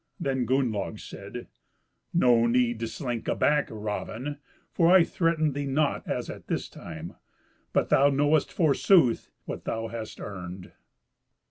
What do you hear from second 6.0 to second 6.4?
as